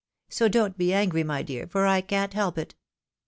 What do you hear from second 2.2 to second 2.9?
help it."